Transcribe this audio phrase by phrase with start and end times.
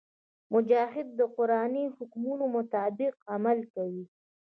[0.53, 4.05] مجاهد د قرآني حکمونو مطابق عمل کوي.